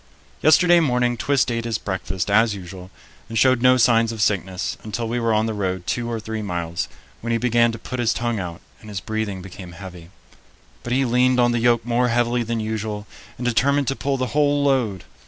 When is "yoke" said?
11.59-11.85